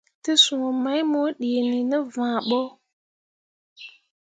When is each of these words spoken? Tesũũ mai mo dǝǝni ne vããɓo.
Tesũũ 0.23 0.69
mai 0.83 1.01
mo 1.11 1.21
dǝǝni 1.39 1.79
ne 1.89 1.97
vããɓo. 2.13 2.61